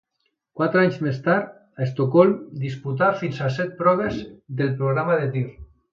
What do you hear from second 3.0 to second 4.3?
fins a set proves